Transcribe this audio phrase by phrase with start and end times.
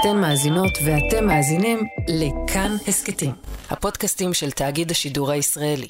[0.00, 3.30] אתן מאזינות ואתם מאזינים לכאן הסכתים,
[3.70, 5.88] הפודקאסטים של תאגיד השידור הישראלי.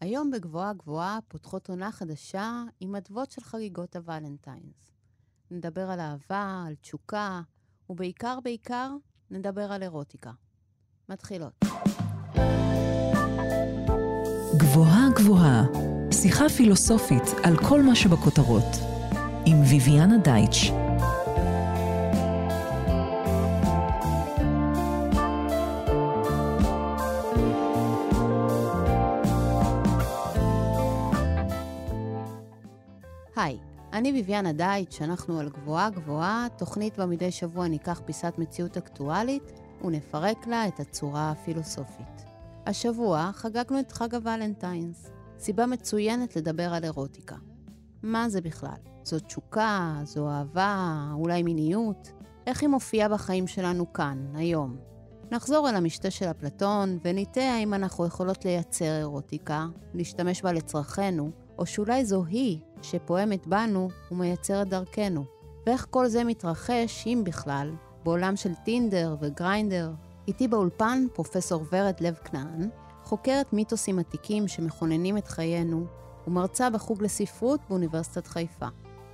[0.00, 4.90] היום בגבוהה גבוהה פותחות עונה חדשה עם אדוות של חגיגות הוולנטיינס.
[5.50, 7.40] נדבר על אהבה, על תשוקה,
[7.90, 8.90] ובעיקר בעיקר
[9.30, 10.30] נדבר על אירוטיקה.
[11.08, 11.64] מתחילות.
[14.56, 15.64] גבוהה גבוהה,
[16.12, 18.76] שיחה פילוסופית על כל מה שבכותרות,
[19.46, 20.91] עם ויviana דייטש.
[33.92, 39.52] אני ביביאנה דייט, שאנחנו על גבוהה גבוהה, תוכנית בה מדי שבוע ניקח פיסת מציאות אקטואלית
[39.84, 42.24] ונפרק לה את הצורה הפילוסופית.
[42.66, 47.36] השבוע חגגנו את חג הוולנטיינס, סיבה מצוינת לדבר על אירוטיקה.
[48.02, 48.76] מה זה בכלל?
[49.04, 52.12] זו תשוקה, זו אהבה, אולי מיניות?
[52.46, 54.76] איך היא מופיעה בחיים שלנו כאן, היום?
[55.30, 61.30] נחזור אל המשתה של אפלטון וניטה האם אנחנו יכולות לייצר אירוטיקה, להשתמש בה לצרכינו,
[61.62, 65.24] או שאולי זו היא שפועמת בנו ומייצרת דרכנו.
[65.66, 67.70] ואיך כל זה מתרחש, אם בכלל,
[68.04, 69.92] בעולם של טינדר וגריינדר.
[70.28, 72.68] איתי באולפן פרופסור ורד לב כנען,
[73.02, 75.86] חוקרת מיתוסים עתיקים שמכוננים את חיינו,
[76.26, 78.66] ומרצה בחוג לספרות באוניברסיטת חיפה.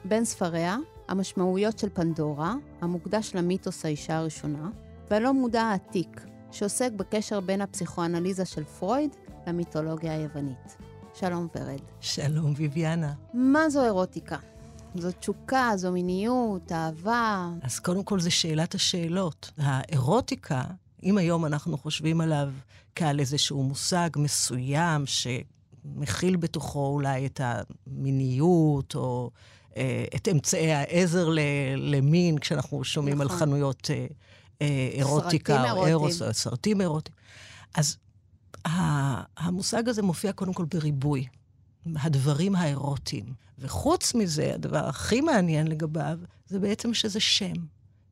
[0.05, 0.77] בין ספריה,
[1.09, 4.71] המשמעויות של פנדורה, המוקדש למיתוס האישה הראשונה,
[5.11, 10.88] והלא מודע העתיק, שעוסק בקשר בין הפסיכואנליזה של פרויד למיתולוגיה היוונית.
[11.21, 11.81] שלום ורד.
[12.01, 13.13] שלום ביביאנה.
[13.35, 14.37] מה זו אירוטיקה?
[14.95, 17.49] זו תשוקה, זו מיניות, אהבה.
[17.63, 19.51] אז קודם כל זה שאלת השאלות.
[19.59, 20.63] האירוטיקה,
[21.03, 22.49] אם היום אנחנו חושבים עליו
[22.95, 29.31] כעל איזשהו מושג מסוים שמכיל בתוכו אולי את המיניות, או
[29.77, 31.29] אה, את אמצעי העזר
[31.77, 33.31] למין, כשאנחנו שומעים נכון.
[33.31, 34.07] על חנויות אה,
[34.63, 37.17] אה, אירוטיקה, או אירוס, או סרטים אירוטיים.
[37.75, 37.97] אז
[38.64, 41.27] המושג הזה מופיע קודם כל בריבוי,
[41.97, 43.34] הדברים האירוטיים.
[43.59, 47.53] וחוץ מזה, הדבר הכי מעניין לגביו, זה בעצם שזה שם.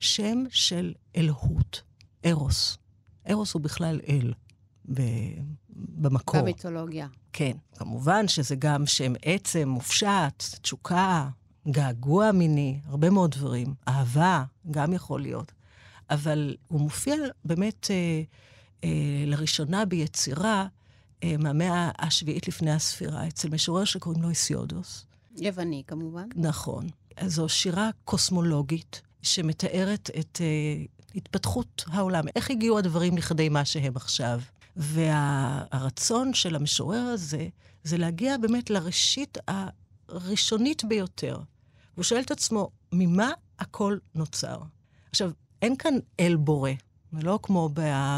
[0.01, 1.83] שם של אלהות,
[2.27, 2.79] ארוס.
[3.31, 4.33] ארוס הוא בכלל אל
[5.75, 6.41] במקור.
[6.41, 7.07] במיתולוגיה.
[7.33, 7.57] כן.
[7.75, 11.29] כמובן שזה גם שם עצם, מופשט, תשוקה,
[11.69, 13.75] געגוע מיני, הרבה מאוד דברים.
[13.89, 15.53] אהבה, גם יכול להיות.
[16.11, 17.87] אבל הוא מופיע באמת...
[17.91, 18.23] אה,
[19.27, 20.67] לראשונה ביצירה
[21.23, 25.07] אה, מהמאה השביעית לפני הספירה, אצל משורר שקוראים לו איסיודוס.
[25.37, 26.29] יווני, כמובן.
[26.37, 26.87] נכון.
[27.27, 30.85] זו שירה קוסמולוגית שמתארת את אה,
[31.15, 34.41] התפתחות העולם, איך הגיעו הדברים לכדי מה שהם עכשיו.
[34.77, 37.49] והרצון של המשורר הזה
[37.85, 39.39] זה להגיע באמת לראשית
[40.09, 41.39] הראשונית ביותר.
[41.95, 44.59] והוא שואל את עצמו, ממה הכל נוצר?
[45.11, 45.31] עכשיו,
[45.63, 46.71] אין כאן אל בורא.
[47.17, 47.71] ולא כמו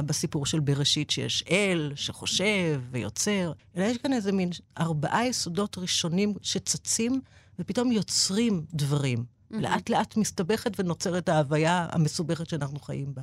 [0.07, 6.35] בסיפור של בראשית, שיש אל שחושב ויוצר, אלא יש כאן איזה מין ארבעה יסודות ראשונים
[6.43, 7.21] שצצים
[7.59, 9.19] ופתאום יוצרים דברים.
[9.19, 9.57] Mm-hmm.
[9.57, 13.23] לאט לאט מסתבכת ונוצרת ההוויה המסובכת שאנחנו חיים בה.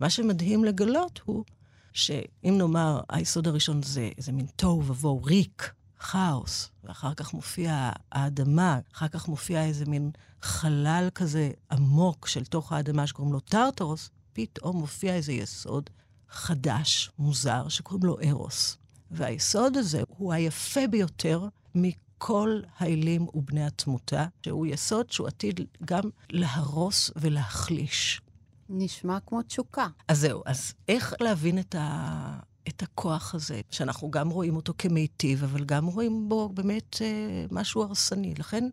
[0.00, 1.44] מה שמדהים לגלות הוא
[1.92, 5.72] שאם נאמר, היסוד הראשון זה איזה מין תוהו ובוהו, ריק,
[6.10, 10.10] כאוס, ואחר כך מופיע האדמה, אחר כך מופיע איזה מין
[10.42, 15.90] חלל כזה עמוק של תוך האדמה שקוראים לו טרטרוס, פתאום מופיע איזה יסוד
[16.28, 18.76] חדש, מוזר, שקוראים לו ארוס.
[19.10, 27.10] והיסוד הזה הוא היפה ביותר מכל האלים ובני התמותה, שהוא יסוד שהוא עתיד גם להרוס
[27.16, 28.20] ולהחליש.
[28.68, 29.86] נשמע כמו תשוקה.
[30.08, 32.38] אז זהו, אז איך להבין את, ה...
[32.68, 37.82] את הכוח הזה, שאנחנו גם רואים אותו כמיטיב, אבל גם רואים בו באמת אה, משהו
[37.82, 38.34] הרסני.
[38.38, 38.68] לכן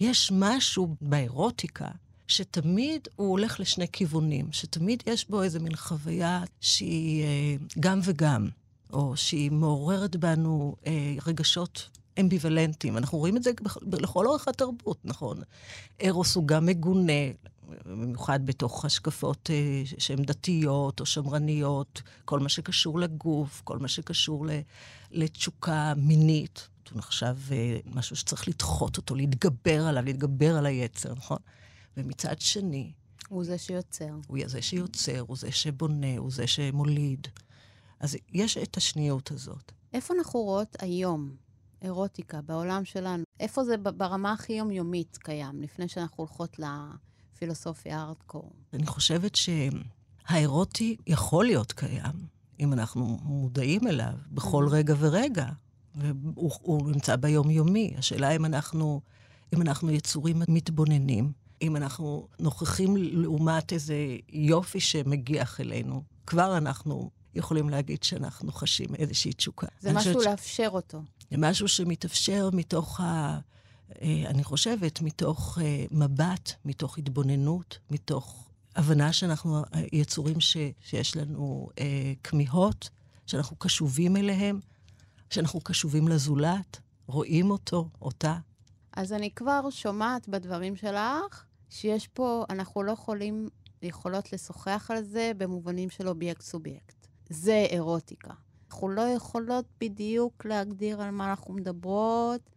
[0.00, 1.88] יש משהו באירוטיקה
[2.28, 8.48] שתמיד הוא הולך לשני כיוונים, שתמיד יש בו איזה מין חוויה שהיא אה, גם וגם,
[8.92, 11.88] או שהיא מעוררת בנו אה, רגשות
[12.20, 12.96] אמביוולנטיים.
[12.96, 13.50] אנחנו רואים את זה
[13.92, 15.38] לכל אורך התרבות, נכון?
[16.04, 17.12] ארוס הוא גם מגונה,
[17.86, 24.46] במיוחד בתוך השקפות אה, שהן דתיות או שמרניות, כל מה שקשור לגוף, כל מה שקשור
[25.10, 26.68] לתשוקה מינית.
[26.90, 27.36] הוא נחשב
[27.94, 31.38] משהו שצריך לדחות אותו, להתגבר עליו, להתגבר על היצר, נכון?
[31.96, 32.92] ומצד שני...
[33.28, 34.14] הוא זה שיוצר.
[34.26, 37.28] הוא זה שיוצר, הוא זה שבונה, הוא זה שמוליד.
[38.00, 39.72] אז יש את השניות הזאת.
[39.92, 41.36] איפה אנחנו רואות היום
[41.82, 43.24] אירוטיקה בעולם שלנו?
[43.40, 48.52] איפה זה ברמה הכי יומיומית קיים, לפני שאנחנו הולכות לפילוסופיה הארדקור?
[48.72, 52.26] אני חושבת שהאירוטי יכול להיות קיים,
[52.60, 54.72] אם אנחנו מודעים אליו בכל mm-hmm.
[54.72, 55.48] רגע ורגע.
[55.94, 57.94] והוא נמצא ביומיומי.
[57.98, 59.00] השאלה אם אנחנו,
[59.54, 61.32] אם אנחנו יצורים מתבוננים,
[61.64, 63.96] אם אנחנו נוכחים לעומת איזה
[64.28, 69.66] יופי שמגיח אלינו, כבר אנחנו יכולים להגיד שאנחנו חשים איזושהי תשוקה.
[69.80, 70.26] זה משהו ש...
[70.26, 71.02] לאפשר אותו.
[71.30, 73.38] זה משהו שמתאפשר מתוך ה...
[74.02, 79.62] אה, אני חושבת, מתוך אה, מבט, מתוך התבוננות, מתוך הבנה שאנחנו
[79.92, 80.56] יצורים ש...
[80.80, 82.90] שיש לנו אה, כמיהות,
[83.26, 84.60] שאנחנו קשובים אליהם,
[85.30, 88.38] שאנחנו קשובים לזולת, רואים אותו, אותה.
[88.96, 91.44] אז אני כבר שומעת בדברים שלך
[91.74, 93.48] שיש פה, אנחנו לא יכולים,
[93.82, 97.06] יכולות לשוחח על זה במובנים של אובייקט-סובייקט.
[97.28, 98.34] זה ארוטיקה.
[98.70, 102.50] אנחנו לא יכולות בדיוק להגדיר על מה אנחנו מדברות,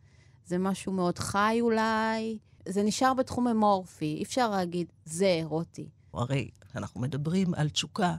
[0.46, 2.38] זה משהו מאוד חי אולי,
[2.68, 5.90] זה נשאר בתחום אמורפי, אי אפשר להגיד, זה ארוטי.
[6.14, 8.16] הרי אנחנו מדברים על תשוקה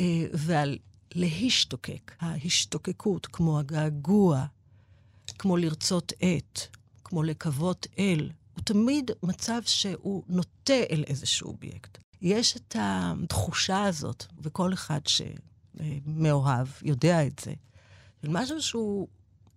[0.00, 0.78] אה, ועל
[1.14, 2.12] להשתוקק.
[2.20, 4.44] ההשתוקקות, כמו הגעגוע,
[5.38, 6.60] כמו לרצות את,
[7.04, 8.30] כמו לקוות אל,
[8.64, 11.98] תמיד מצב שהוא נוטה אל איזשהו אובייקט.
[12.22, 15.00] יש את התחושה הזאת, וכל אחד
[15.74, 17.52] שמאוהב יודע את זה,
[18.22, 19.08] של משהו שהוא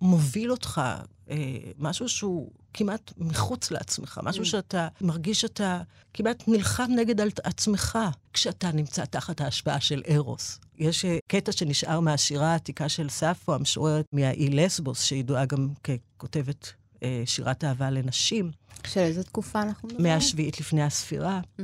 [0.01, 0.81] מוביל אותך,
[1.29, 4.45] אה, משהו שהוא כמעט מחוץ לעצמך, משהו mm.
[4.45, 5.81] שאתה מרגיש שאתה
[6.13, 7.99] כמעט נלחם נגד עצמך
[8.33, 10.59] כשאתה נמצא תחת ההשפעה של ארוס.
[10.77, 16.73] יש אה, קטע שנשאר מהשירה העתיקה של ספו, המשוררת מהאי לסבוס, שידועה גם ככותבת
[17.03, 18.51] אה, שירת אהבה לנשים.
[18.87, 20.13] של איזה תקופה אנחנו מדברים?
[20.13, 21.41] מהשביעית לפני הספירה.
[21.59, 21.61] Mm-hmm.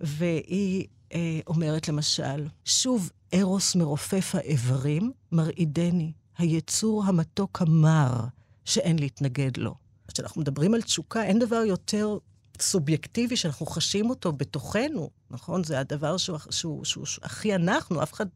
[0.00, 8.24] והיא אה, אומרת למשל, שוב ארוס מרופף האיברים, מרעידני, היצור המתוק המר,
[8.64, 9.74] שאין להתנגד לו.
[10.08, 12.18] כשאנחנו מדברים על תשוקה, אין דבר יותר
[12.60, 15.64] סובייקטיבי שאנחנו חשים אותו בתוכנו, נכון?
[15.64, 18.26] זה הדבר שהוא, שהוא, שהוא, שהוא הכי אנחנו, אף אחד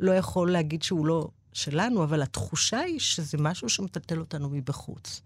[0.00, 5.20] לא יכול להגיד שהוא לא שלנו, אבל התחושה היא שזה משהו שמטלטל אותנו מבחוץ.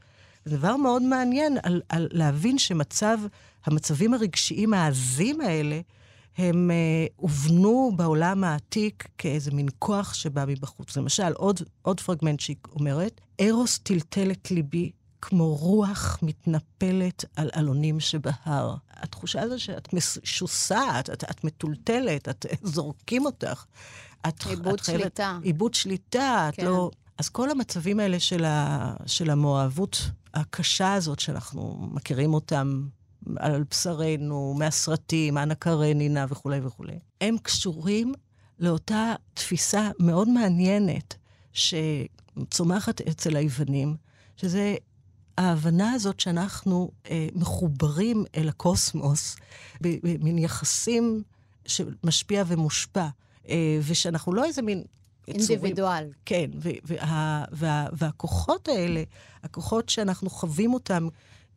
[0.45, 3.19] זה דבר מאוד מעניין על, על להבין שמצב,
[3.65, 5.81] המצבים הרגשיים העזים האלה,
[6.39, 10.97] הם אה, הובנו בעולם העתיק כאיזה מין כוח שבא מבחוץ.
[10.97, 14.91] למשל, עוד, עוד פרגמנט שהיא אומרת, ארוס טלטל את ליבי
[15.23, 18.75] כמו רוח מתנפלת על עלונים שבהר.
[18.91, 23.65] התחושה הזו שאת משוסעת, את, את מטולטלת, את זורקים אותך.
[24.29, 25.39] את, איבוד את חייבת, שליטה.
[25.43, 26.65] איבוד שליטה, את כן.
[26.65, 26.91] לא...
[27.19, 32.87] אז כל המצבים האלה של, ה, של המואבות הקשה הזאת, שאנחנו מכירים אותם
[33.37, 38.15] על בשרנו, מהסרטים, אנה קרנינה וכולי וכולי, הם קשורים
[38.59, 41.15] לאותה תפיסה מאוד מעניינת
[41.53, 43.97] שצומחת אצל היוונים,
[44.37, 44.75] שזה
[45.39, 49.37] ההבנה הזאת שאנחנו אה, מחוברים אל הקוסמוס
[49.81, 51.23] במין יחסים
[51.67, 53.07] שמשפיע ומושפע,
[53.49, 54.83] אה, ושאנחנו לא איזה מין...
[55.35, 56.11] אינדיבידואל.
[56.25, 59.03] כן, וה, וה, והכוחות האלה,
[59.43, 61.09] הכוחות שאנחנו חווים אותם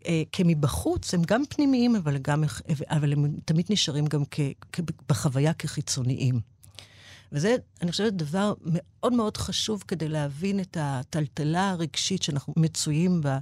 [0.06, 2.44] אה, כמבחוץ, הם גם פנימיים, אבל, גם,
[2.90, 4.40] אבל הם תמיד נשארים גם כ,
[4.72, 4.80] כ,
[5.10, 6.40] בחוויה כחיצוניים.
[7.32, 13.40] וזה, אני חושבת, דבר מאוד מאוד חשוב כדי להבין את הטלטלה הרגשית שאנחנו מצויים בה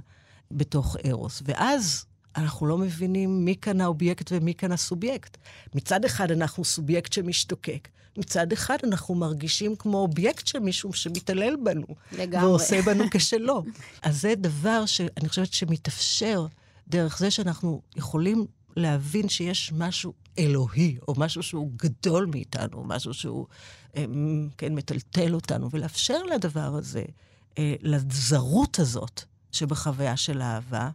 [0.50, 1.42] בתוך ארוס.
[1.44, 2.04] ואז
[2.36, 5.36] אנחנו לא מבינים מי כאן האובייקט ומי כאן הסובייקט.
[5.74, 11.86] מצד אחד אנחנו סובייקט שמשתוקק, מצד אחד אנחנו מרגישים כמו אובייקט של מישהו שמתעלל בנו.
[12.12, 12.46] לגמרי.
[12.46, 13.62] ועושה בנו כשלא.
[14.02, 16.46] אז זה דבר שאני חושבת שמתאפשר
[16.88, 18.46] דרך זה שאנחנו יכולים
[18.76, 23.46] להבין שיש משהו אלוהי, או משהו שהוא גדול מאיתנו, משהו שהוא,
[23.96, 27.04] אמ, כן, מטלטל אותנו, ולאפשר לדבר הזה,
[27.58, 29.22] אה, לזרות הזאת
[29.52, 30.90] שבחוויה של אהבה,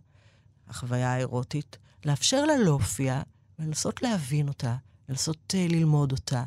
[0.70, 3.22] החוויה האירוטית, לאפשר לה להופיע,
[3.60, 4.76] ולנסות להבין אותה,
[5.10, 6.44] לנסות uh, ללמוד אותה,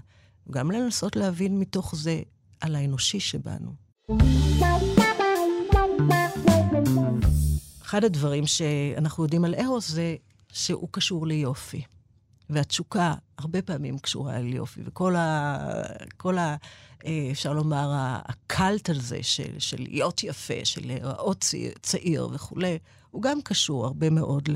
[0.46, 2.22] וגם לנסות להבין מתוך זה
[2.60, 3.74] על האנושי שבנו.
[7.82, 10.16] אחד הדברים שאנחנו יודעים על ארוס זה
[10.52, 11.82] שהוא קשור ליופי.
[12.50, 15.58] והתשוקה הרבה פעמים קשורה אל יופי, וכל ה...
[16.16, 16.56] כל ה...
[17.06, 17.90] אה, אפשר לומר,
[18.24, 21.44] הקלט הזה של, של להיות יפה, של להיראות
[21.82, 22.78] צעיר וכולי,
[23.10, 24.48] הוא גם קשור הרבה מאוד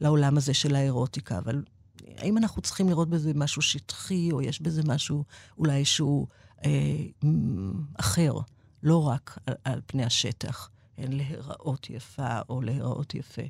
[0.00, 1.64] לעולם הזה של האירוטיקה, אבל
[2.16, 5.24] האם אנחנו צריכים לראות בזה משהו שטחי, או יש בזה משהו
[5.58, 6.26] אולי שהוא
[6.64, 6.70] אה,
[7.94, 8.34] אחר,
[8.82, 13.42] לא רק על, על פני השטח, אין להיראות יפה או להיראות יפה.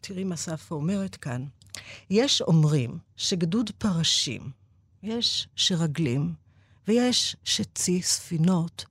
[0.00, 1.44] תראי מה ספה אומרת כאן.
[2.10, 4.50] יש אומרים שגדוד פרשים,
[5.02, 6.34] יש שרגלים,
[6.88, 8.84] ויש שצי ספינות,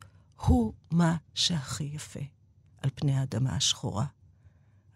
[0.46, 2.20] הוא מה שהכי יפה
[2.82, 4.06] על פני האדמה השחורה.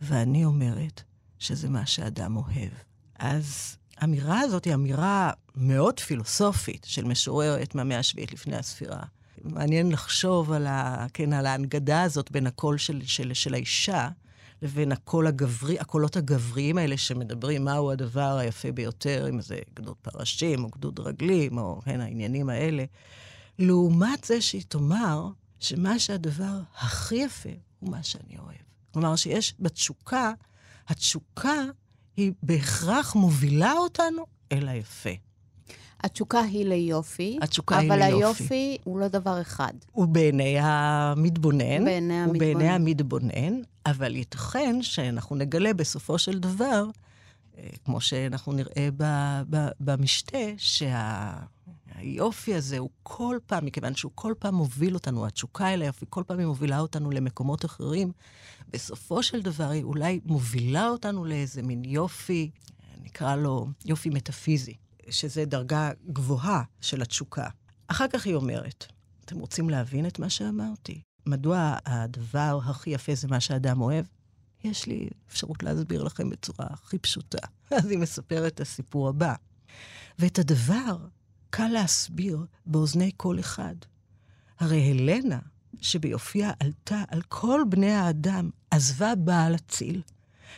[0.01, 1.01] ואני אומרת
[1.39, 2.71] שזה מה שאדם אוהב.
[3.19, 9.03] אז האמירה הזאת היא אמירה מאוד פילוסופית של משוררת מהמאה השביעית לפני הספירה.
[9.43, 14.09] מעניין לחשוב על, ה, כן, על ההנגדה הזאת בין הקול של, של, של האישה
[14.61, 20.63] לבין הקול הגברי, הקולות הגבריים האלה שמדברים מהו הדבר היפה ביותר, אם זה גדוד פרשים
[20.63, 22.85] או גדוד רגלים, או כן, העניינים האלה.
[23.59, 25.27] לעומת זה שהיא תאמר
[25.59, 27.49] שמה שהדבר הכי יפה
[27.79, 28.66] הוא מה שאני אוהב.
[29.01, 30.31] כלומר, שיש בתשוקה,
[30.87, 31.63] התשוקה
[32.17, 35.09] היא בהכרח מובילה אותנו אל היפה.
[36.03, 38.03] התשוקה היא ליופי, התשוקה היא ליופי.
[38.03, 39.73] אבל היופי הוא לא דבר אחד.
[39.91, 41.85] הוא בעיני המתבונן.
[41.85, 42.27] בעיני המתבונן.
[42.27, 46.85] הוא בעיני המתבונן, אבל ייתכן שאנחנו נגלה בסופו של דבר,
[47.57, 49.03] אה, כמו שאנחנו נראה ב,
[49.49, 50.37] ב, במשתה,
[51.97, 56.23] שהיופי הזה הוא כל פעם, מכיוון שהוא כל פעם מוביל אותנו, התשוקה אל היופי, כל
[56.27, 58.11] פעם היא מובילה אותנו למקומות אחרים,
[58.69, 62.51] בסופו של דבר היא אולי מובילה אותנו לאיזה מין יופי,
[63.03, 64.73] נקרא לו יופי מטאפיזי.
[65.09, 67.49] שזה דרגה גבוהה של התשוקה.
[67.87, 68.85] אחר כך היא אומרת,
[69.25, 71.01] אתם רוצים להבין את מה שאמרתי?
[71.25, 74.05] מדוע הדבר הכי יפה זה מה שאדם אוהב?
[74.63, 77.47] יש לי אפשרות להסביר לכם בצורה הכי פשוטה.
[77.77, 79.33] אז היא מספרת את הסיפור הבא.
[80.19, 80.97] ואת הדבר
[81.49, 83.75] קל להסביר באוזני כל אחד.
[84.59, 85.39] הרי הלנה,
[85.81, 90.01] שביופייה עלתה על כל בני האדם, עזבה בעל אציל,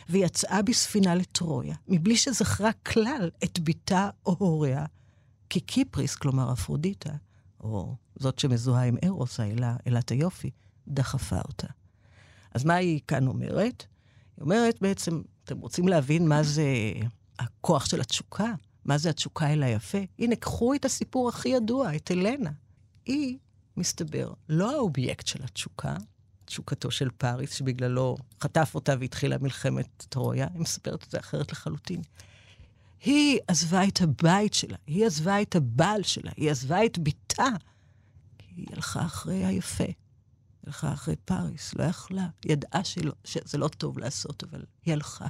[0.08, 4.86] ויצאה בספינה לטרויה, מבלי שזכרה כלל את בתה או הוריה,
[5.50, 7.12] כי קיפריס, כלומר אפרודיטה,
[7.60, 10.50] או זאת שמזוהה עם ארוס, האלה, אלת היופי,
[10.88, 11.66] דחפה אותה.
[12.54, 13.86] אז מה היא כאן אומרת?
[14.36, 16.64] היא אומרת בעצם, אתם רוצים להבין מה זה
[17.38, 18.52] הכוח של התשוקה?
[18.84, 19.98] מה זה התשוקה אל היפה?
[20.18, 22.50] הנה, קחו את הסיפור הכי ידוע, את הלנה.
[23.06, 23.38] היא,
[23.76, 25.96] מסתבר, לא האובייקט של התשוקה,
[26.44, 30.48] תשוקתו של פאריס, שבגללו חטף אותה והתחילה מלחמת טרויה.
[30.54, 32.02] היא מספרת את זה אחרת לחלוטין.
[33.04, 37.48] היא עזבה את הבית שלה, היא עזבה את הבעל שלה, היא עזבה את בתה,
[38.38, 39.84] כי היא הלכה אחרי היפה.
[40.66, 42.28] הלכה אחרי פאריס, לא יכלה.
[42.44, 45.26] ידעה שלא, שזה לא טוב לעשות, אבל היא הלכה.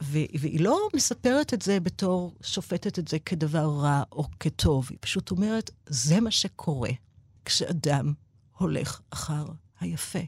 [0.00, 5.30] והיא לא מספרת את זה בתור, שופטת את זה כדבר רע או כטוב, היא פשוט
[5.30, 6.90] אומרת, זה מה שקורה
[7.44, 8.12] כשאדם
[8.58, 9.44] הולך אחר
[9.80, 10.18] היפה.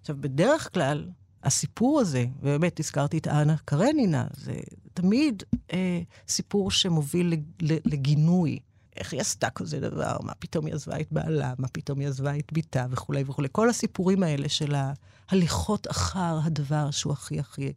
[0.00, 1.08] עכשיו, בדרך כלל,
[1.42, 4.54] הסיפור הזה, ובאמת הזכרתי את אנה קרנינה, זה
[4.94, 8.58] תמיד אה, סיפור שמוביל לגינוי.
[8.96, 10.16] איך היא עשתה כזה דבר?
[10.22, 11.54] מה פתאום היא עזבה את בעלה?
[11.58, 12.86] מה פתאום היא עזבה את בתה?
[12.90, 13.48] וכולי וכולי.
[13.52, 17.72] כל הסיפורים האלה של ההליכות אחר הדבר שהוא הכי הכי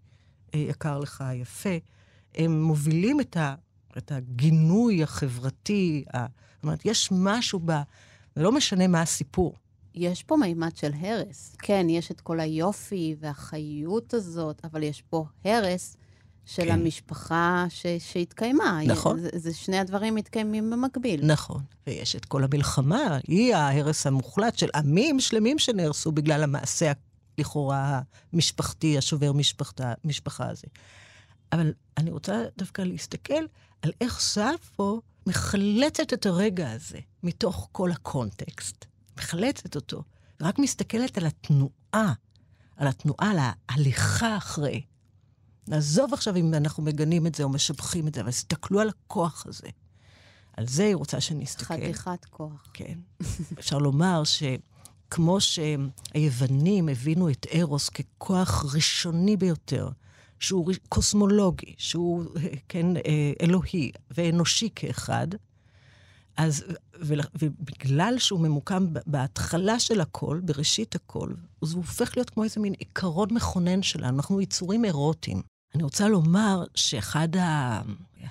[0.57, 1.77] יקר לך, היפה,
[2.35, 3.55] הם מובילים את, ה,
[3.97, 6.03] את הגינוי החברתי.
[6.13, 7.71] ה, זאת אומרת, יש משהו ב...
[8.37, 9.53] לא משנה מה הסיפור.
[9.95, 11.55] יש פה מימד של הרס.
[11.59, 15.97] כן, יש את כל היופי והחיות הזאת, אבל יש פה הרס
[16.45, 16.71] של כן.
[16.71, 18.79] המשפחה ש- שהתקיימה.
[18.85, 19.19] נכון.
[19.19, 21.25] זה, זה שני הדברים מתקיימים במקביל.
[21.25, 21.61] נכון.
[21.87, 26.91] ויש את כל המלחמה, היא ההרס המוחלט של עמים שלמים שנהרסו בגלל המעשה
[27.37, 28.01] לכאורה
[28.33, 30.67] המשפחתי, השובר משפחתה, משפחה הזה.
[31.51, 33.43] אבל אני רוצה דווקא להסתכל
[33.81, 38.85] על איך ספו מחלצת את הרגע הזה מתוך כל הקונטקסט.
[39.17, 40.03] מחלצת אותו,
[40.41, 42.13] ורק מסתכלת על התנועה,
[42.75, 44.81] על התנועה, על ההליכה אחרי.
[45.67, 49.45] נעזוב עכשיו אם אנחנו מגנים את זה או משבחים את זה, אבל תסתכלו על הכוח
[49.47, 49.67] הזה.
[50.57, 51.65] על זה היא רוצה שנסתכל.
[51.65, 52.69] חתיכת כוח.
[52.73, 52.99] כן.
[53.59, 54.23] אפשר לומר
[55.07, 59.89] שכמו שהיוונים הבינו את ארוס ככוח ראשוני ביותר,
[60.39, 62.23] שהוא קוסמולוגי, שהוא,
[62.69, 65.27] כן, אה, אלוהי ואנושי כאחד,
[66.37, 66.63] אז,
[67.35, 72.73] ובגלל שהוא ממוקם בהתחלה של הכל, בראשית הכל, אז הוא הופך להיות כמו איזה מין
[72.73, 74.17] עיקרון מכונן שלנו.
[74.17, 75.41] אנחנו יצורים אירוטיים.
[75.75, 77.27] אני רוצה לומר שאחד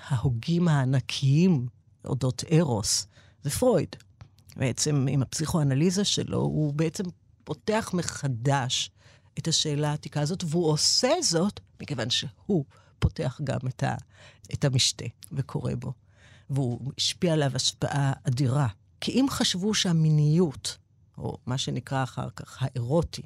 [0.07, 1.67] ההוגים הענקיים
[2.05, 3.07] אודות ארוס
[3.43, 3.95] זה פרויד.
[4.57, 7.03] בעצם עם הפסיכואנליזה שלו, הוא בעצם
[7.43, 8.91] פותח מחדש
[9.39, 12.65] את השאלה העתיקה הזאת, והוא עושה זאת מכיוון שהוא
[12.99, 13.95] פותח גם את, ה,
[14.53, 15.93] את המשתה וקורא בו.
[16.49, 18.67] והוא השפיע עליו השפעה אדירה.
[19.01, 20.77] כי אם חשבו שהמיניות,
[21.17, 23.21] או מה שנקרא אחר כך האירוטי,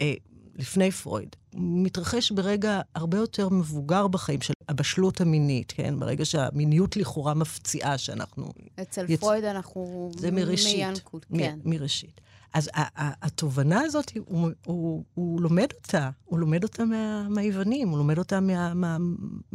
[0.00, 0.14] אה,
[0.54, 5.98] לפני פרויד, מתרחש ברגע הרבה יותר מבוגר בחיים של הבשלות המינית, כן?
[5.98, 8.48] ברגע שהמיניות לכאורה מפציעה שאנחנו...
[8.82, 9.20] אצל יצ...
[9.20, 10.10] פרויד אנחנו...
[10.18, 10.86] זה מראשית.
[10.86, 11.58] מינקות, כן.
[11.64, 12.20] מ- מראשית.
[12.54, 18.18] אז התובנה הזאת, הוא, הוא, הוא לומד אותה, הוא לומד אותה מה, מהיוונים, הוא לומד
[18.18, 18.96] אותה מה, מה,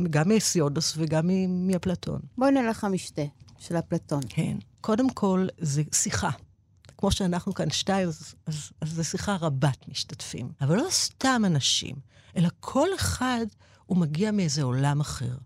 [0.09, 2.19] גם מהסיודוס וגם מאפלטון.
[2.37, 3.21] בואי נלך למשתה
[3.59, 4.21] של אפלטון.
[4.29, 4.57] כן.
[4.81, 6.29] קודם כל, זה שיחה.
[6.99, 10.51] כמו שאנחנו כאן שתיים, אז, אז, אז זו שיחה רבת משתתפים.
[10.61, 11.95] אבל לא סתם אנשים,
[12.37, 13.45] אלא כל אחד
[13.85, 15.37] הוא מגיע מאיזה עולם אחר.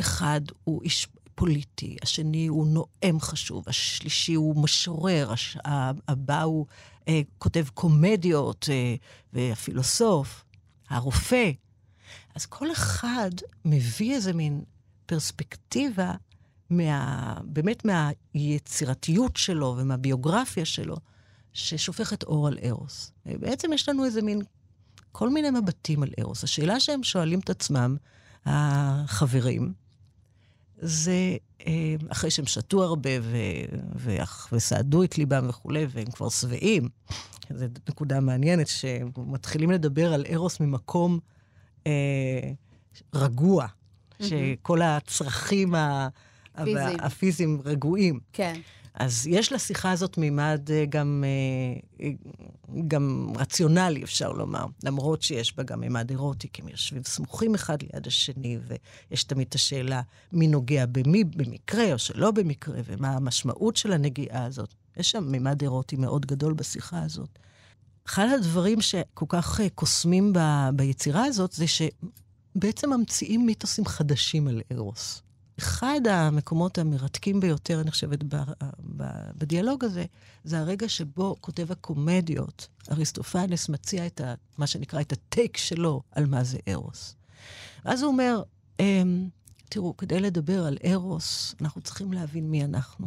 [0.00, 5.56] אחד הוא איש פוליטי, השני הוא נואם חשוב, השלישי הוא משורר, הש...
[6.08, 6.66] הבא הוא
[7.08, 8.94] אה, כותב קומדיות אה,
[9.32, 10.44] והפילוסוף.
[10.88, 11.50] הרופא.
[12.34, 13.30] אז כל אחד
[13.64, 14.62] מביא איזה מין
[15.06, 16.14] פרספקטיבה
[16.70, 20.96] מה, באמת מהיצירתיות שלו ומהביוגרפיה שלו,
[21.52, 23.12] ששופכת אור על ארוס.
[23.26, 24.42] בעצם יש לנו איזה מין,
[25.12, 26.44] כל מיני מבטים על ארוס.
[26.44, 27.96] השאלה שהם שואלים את עצמם,
[28.46, 29.72] החברים,
[30.78, 34.16] זה אה, אחרי שהם שתו הרבה ו- ו-
[34.52, 36.88] וסעדו את ליבם וכולי, והם כבר שבעים.
[37.54, 41.18] זו נקודה מעניינת, שמתחילים לדבר על ארוס ממקום
[41.86, 42.50] אה,
[43.14, 44.24] רגוע, mm-hmm.
[44.24, 46.08] שכל הצרכים ה-
[46.64, 47.00] פיזיים.
[47.00, 48.20] הפיזיים רגועים.
[48.32, 48.60] כן.
[48.98, 51.24] אז יש לשיחה הזאת מימד אה, גם,
[52.00, 52.08] אה,
[52.88, 57.82] גם רציונלי, אפשר לומר, למרות שיש בה גם מימד אירוטי, כי הם יושבים סמוכים אחד
[57.82, 58.58] ליד השני,
[59.10, 64.44] ויש תמיד את השאלה מי נוגע במי במקרה או שלא במקרה, ומה המשמעות של הנגיעה
[64.44, 64.74] הזאת.
[64.96, 67.38] יש שם מימד אירוטי מאוד גדול בשיחה הזאת.
[68.06, 70.38] אחד הדברים שכל כך אה, קוסמים ב,
[70.74, 75.22] ביצירה הזאת, זה שבעצם ממציאים מיתוסים חדשים על ארוס.
[75.58, 78.36] אחד המקומות המרתקים ביותר, אני חושבת, ב,
[78.96, 79.04] ב,
[79.36, 80.04] בדיאלוג הזה,
[80.44, 86.26] זה הרגע שבו כותב הקומדיות, אריסטופנס מציע את ה, מה שנקרא, את הטייק שלו על
[86.26, 87.14] מה זה ארוס.
[87.84, 88.42] ואז הוא אומר,
[88.80, 89.28] אמ,
[89.68, 93.06] תראו, כדי לדבר על ארוס, אנחנו צריכים להבין מי אנחנו.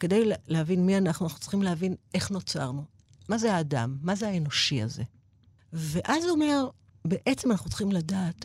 [0.00, 2.84] כדי להבין מי אנחנו, אנחנו צריכים להבין איך נוצרנו.
[3.28, 3.96] מה זה האדם?
[4.02, 5.02] מה זה האנושי הזה?
[5.72, 6.68] ואז הוא אומר,
[7.04, 8.44] בעצם אנחנו צריכים לדעת,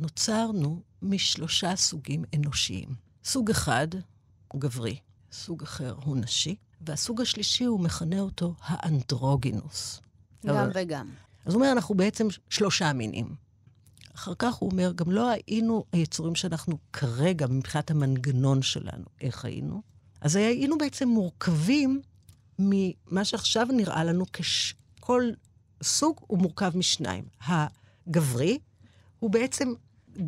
[0.00, 2.88] כשנוצרנו, משלושה סוגים אנושיים.
[3.24, 3.88] סוג אחד
[4.52, 4.98] הוא גברי,
[5.32, 10.00] סוג אחר הוא נשי, והסוג השלישי, הוא מכנה אותו האנדרוגינוס.
[10.46, 10.70] גם אבל...
[10.74, 11.08] וגם.
[11.44, 13.34] אז הוא אומר, אנחנו בעצם שלושה מינים.
[14.14, 19.82] אחר כך הוא אומר, גם לא היינו היצורים שאנחנו כרגע, מבחינת המנגנון שלנו, איך היינו.
[20.20, 22.00] אז היינו בעצם מורכבים
[22.58, 25.30] ממה שעכשיו נראה לנו כשכל
[25.82, 27.24] סוג הוא מורכב משניים.
[27.40, 28.58] הגברי
[29.18, 29.72] הוא בעצם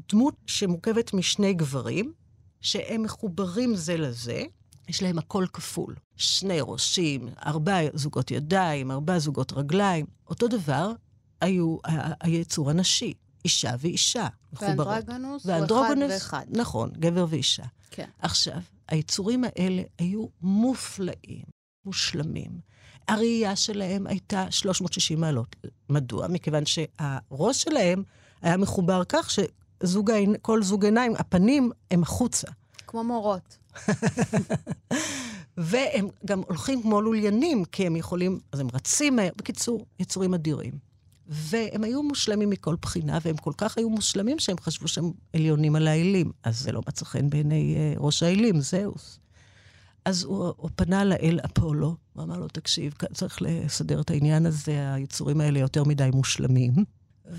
[0.09, 2.13] דמות שמורכבת משני גברים,
[2.61, 4.43] שהם מחוברים זה לזה,
[4.89, 5.95] יש להם הכל כפול.
[6.17, 10.07] שני ראשים, ארבע זוגות ידיים, ארבע זוגות רגליים.
[10.29, 10.93] אותו דבר
[11.41, 11.77] היו
[12.21, 13.13] היצור הנשי,
[13.45, 14.27] אישה ואישה.
[14.61, 16.47] ואנדרוגנוס הוא אחד ואחד.
[16.49, 17.65] נכון, גבר ואישה.
[17.91, 18.09] כן.
[18.19, 21.45] עכשיו, היצורים האלה היו מופלאים,
[21.85, 22.61] מושלמים.
[23.09, 25.57] הראייה שלהם הייתה 360 מעלות.
[25.89, 26.29] מדוע?
[26.29, 28.03] מכיוון שהראש שלהם
[28.43, 29.31] היה מחובר כך
[29.83, 30.11] זוג,
[30.43, 32.49] כל זוג עיניים, הפנים הם החוצה.
[32.87, 33.59] כמו מורות.
[35.57, 40.93] והם גם הולכים כמו לוליינים, כי הם יכולים, אז הם רצים, בקיצור, יצורים אדירים.
[41.27, 45.89] והם היו מושלמים מכל בחינה, והם כל כך היו מושלמים שהם חשבו שהם עליונים על
[45.89, 46.33] האלים.
[46.43, 49.19] אז זה לא מצא חן בעיני uh, ראש האלים, זהוס.
[50.05, 54.95] אז הוא, הוא פנה לאל אפולו, הוא אמר לו, תקשיב, צריך לסדר את העניין הזה,
[54.95, 56.73] היצורים האלה יותר מדי מושלמים,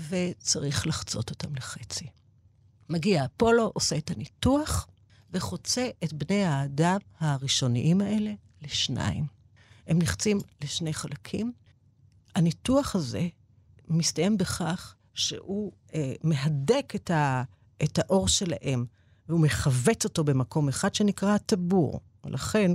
[0.08, 2.06] וצריך לחצות אותם לחצי.
[2.88, 4.86] מגיע אפולו, עושה את הניתוח,
[5.32, 9.26] וחוצה את בני האדם הראשוניים האלה לשניים.
[9.86, 11.52] הם נחצים לשני חלקים.
[12.34, 13.28] הניתוח הזה
[13.88, 17.42] מסתיים בכך שהוא אה, מהדק את, ה,
[17.82, 18.84] את האור שלהם,
[19.28, 22.00] והוא מכווץ אותו במקום אחד שנקרא הטבור.
[22.24, 22.70] ולכן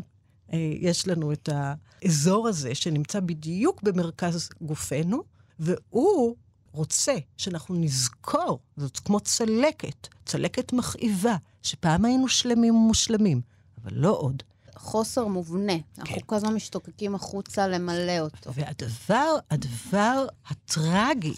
[0.54, 5.24] אה, יש לנו את האזור הזה שנמצא בדיוק במרכז גופנו,
[5.60, 6.36] והוא
[6.72, 13.42] רוצה שאנחנו נזכור, זאת כמו צלקת, צלקת מכאיבה, שפעם היינו שלמים ומושלמים,
[13.84, 14.44] אבל לא עוד.
[14.76, 15.74] חוסר מובנה.
[15.74, 16.02] כן.
[16.02, 18.54] אנחנו כל הזמן משתוקקים החוצה למלא אותו.
[18.54, 21.34] והדבר, הדבר הטרגי,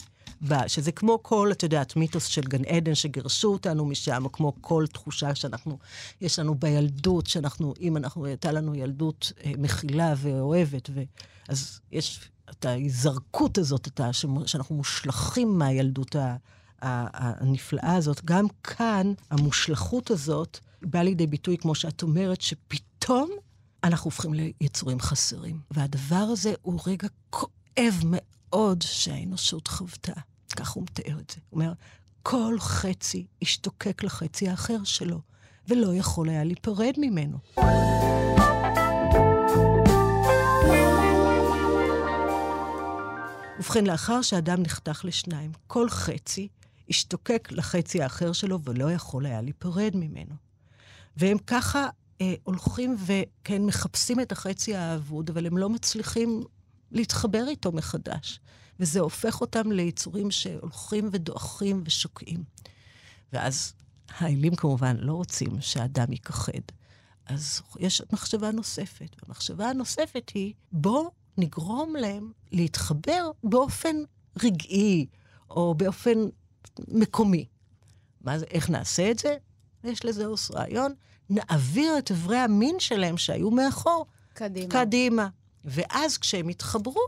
[0.68, 5.36] שזה כמו כל, את יודעת, מיתוס של גן עדן שגירשו אותנו משם, כמו כל תחושה
[5.36, 5.78] שאנחנו,
[6.22, 11.02] יש לנו בילדות, שאנחנו, אם אנחנו, הייתה לנו ילדות אה, מכילה ואוהבת, ו,
[11.48, 14.02] אז יש את ההיזרקות הזאת, את
[14.46, 16.16] שאנחנו מושלכים מהילדות
[16.82, 18.26] הנפלאה הזאת.
[18.26, 23.30] גם כאן, המושלכות הזאת באה לידי ביטוי, כמו שאת אומרת, שפתאום
[23.84, 25.60] אנחנו הופכים ליצורים חסרים.
[25.72, 30.14] והדבר הזה הוא רגע כואב מאוד שהאנושות חוותה.
[30.56, 31.42] כך הוא מתאר את זה.
[31.50, 31.74] הוא אומר,
[32.24, 35.22] כל חצי השתוקק לחצי האחר שלו,
[35.68, 37.38] ולא יכול היה להיפרד ממנו.
[43.62, 46.48] ובכן, לאחר שאדם נחתך לשניים, כל חצי
[46.90, 50.36] השתוקק לחצי האחר שלו ולא יכול היה להיפרד ממנו.
[51.18, 51.90] והם ככה
[52.22, 56.44] אה, הולכים וכן מחפשים את החצי האבוד, אבל הם לא מצליחים
[56.92, 58.40] להתחבר איתו מחדש.
[58.80, 62.44] וזה הופך אותם ליצורים שהולכים ודועכים ושוקעים.
[63.34, 63.74] ואז
[64.10, 66.62] האלים כמובן לא רוצים שהאדם ייכחד.
[67.26, 69.16] אז יש מחשבה נוספת.
[69.24, 73.96] והמחשבה הנוספת היא, בוא נגרום להם להתחבר באופן
[74.44, 75.06] רגעי,
[75.50, 76.18] או באופן
[76.88, 77.46] מקומי.
[78.22, 79.38] מה זה, איך נעשה את זה?
[79.84, 80.94] יש לזה עוש רעיון.
[81.30, 84.70] נעביר את אברי המין שלהם שהיו מאחור קדימה.
[84.70, 85.28] קדימה.
[85.66, 87.02] ואז כשהם יתחברו,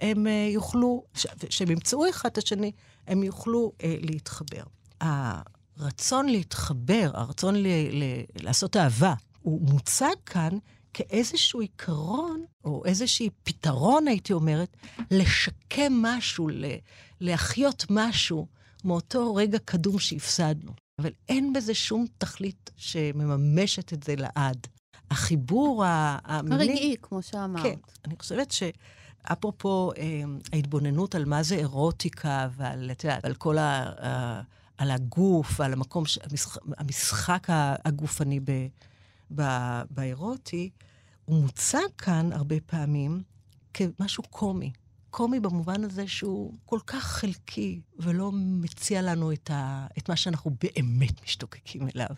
[0.00, 1.04] הם uh, יוכלו,
[1.48, 2.72] כשהם ימצאו אחד את השני,
[3.06, 4.62] הם יוכלו uh, להתחבר.
[5.00, 10.58] הרצון להתחבר, הרצון ל- ל- לעשות אהבה, הוא מוצג כאן
[10.94, 14.76] כאיזשהו עיקרון, או איזשהו פתרון, הייתי אומרת,
[15.10, 16.48] לשקם משהו,
[17.20, 18.46] להחיות משהו
[18.84, 20.72] מאותו רגע קדום שהפסדנו.
[20.98, 24.66] אבל אין בזה שום תכלית שמממשת את זה לעד.
[25.10, 26.54] החיבור המיני...
[26.54, 27.62] הרגעי, כמו שאמרת.
[27.62, 27.74] כן,
[28.04, 28.62] אני חושבת ש...
[29.22, 30.22] אפרופו אה,
[30.52, 34.42] ההתבוננות על מה זה אירוטיקה ועל, את יודעת, על כל ה...
[34.78, 36.18] על הגוף, על המקום, ש...
[36.22, 37.46] המשחק, המשחק
[37.84, 38.66] הגופני ב,
[39.90, 40.70] באירוטי,
[41.24, 43.22] הוא מוצג כאן הרבה פעמים
[43.74, 44.72] כמשהו קומי.
[45.10, 50.50] קומי במובן הזה שהוא כל כך חלקי ולא מציע לנו את, ה, את מה שאנחנו
[50.62, 52.14] באמת משתוקקים אליו.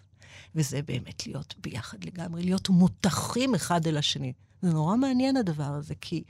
[0.55, 4.33] וזה באמת להיות ביחד לגמרי, להיות מותחים אחד אל השני.
[4.63, 6.23] זה נורא מעניין הדבר הזה, כי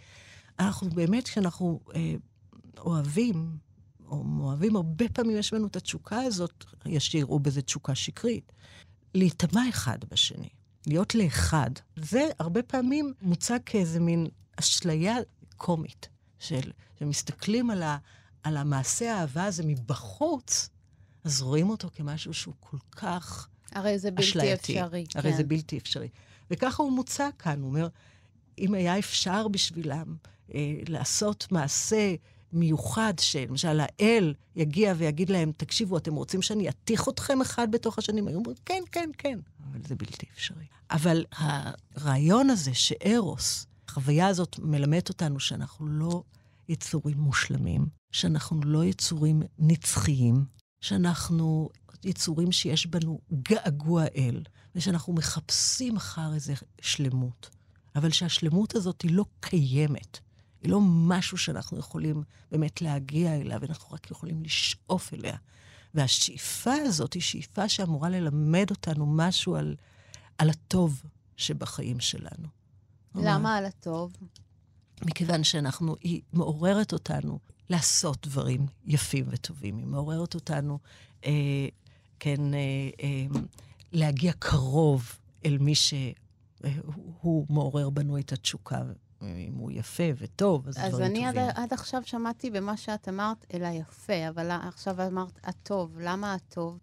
[0.59, 2.15] אנחנו באמת, כשאנחנו אה,
[2.79, 3.57] אוהבים,
[4.07, 8.53] או אוהבים, הרבה פעמים יש לנו את התשוקה הזאת, יש שיראו בזה תשוקה שקרית,
[9.15, 10.49] להיטמע אחד בשני,
[10.87, 11.71] להיות לאחד.
[11.97, 15.17] זה הרבה פעמים מוצג כאיזה מין אשליה
[15.57, 17.99] קומית, של, שמסתכלים על, ה,
[18.43, 20.69] על המעשה האהבה הזה מבחוץ,
[21.25, 24.81] אז רואים אותו כמשהו שהוא כל כך הרי זה בלתי אשלייתי.
[24.81, 25.05] אפשרי.
[25.15, 25.37] הרי כן.
[25.37, 26.09] זה בלתי אפשרי.
[26.51, 27.89] וככה הוא מוצג כאן, הוא אומר,
[28.59, 30.17] אם היה אפשר בשבילם
[30.55, 32.15] אה, לעשות מעשה
[32.53, 38.29] מיוחד, שלמשל האל יגיע ויגיד להם, תקשיבו, אתם רוצים שאני אתיך אתכם אחד בתוך השנים?
[38.29, 39.39] היו אומרים, כן, כן, כן,
[39.71, 40.65] אבל זה בלתי אפשרי.
[40.91, 46.23] אבל הרעיון הזה שארוס, החוויה הזאת מלמדת אותנו שאנחנו לא
[46.69, 50.45] יצורים מושלמים, שאנחנו לא יצורים נצחיים,
[50.81, 51.69] שאנחנו
[52.05, 54.43] יצורים שיש בנו געגוע אל,
[54.75, 57.51] ושאנחנו מחפשים אחר איזה שלמות.
[57.97, 60.19] אבל שהשלמות הזאת היא לא קיימת.
[60.63, 65.37] היא לא משהו שאנחנו יכולים באמת להגיע אליו, אנחנו רק יכולים לשאוף אליה.
[65.95, 69.77] והשאיפה הזאת היא שאיפה שאמורה ללמד אותנו משהו על,
[70.39, 71.03] על הטוב
[71.37, 72.49] שבחיים שלנו.
[73.15, 74.13] למה על הטוב?
[75.07, 77.39] מכיוון שאנחנו, היא מעוררת אותנו
[77.71, 79.79] לעשות דברים יפים וטובים.
[79.79, 80.79] היא מעוררת אותנו,
[81.25, 81.69] אה,
[82.19, 82.59] כן, אה,
[83.03, 83.27] אה,
[83.93, 88.83] להגיע קרוב אל מי שהוא מעורר בנו את התשוקה.
[89.27, 91.27] אם הוא יפה וטוב, אז, אז דברים טובים.
[91.27, 95.99] אז אני עד, עד עכשיו שמעתי במה שאת אמרת אל היפה, אבל עכשיו אמרת הטוב.
[96.01, 96.79] למה הטוב?